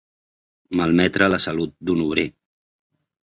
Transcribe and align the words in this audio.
Malmetre 0.79 1.27
la 1.33 1.39
salut 1.45 1.77
d'un 1.89 2.01
obrer. 2.09 2.27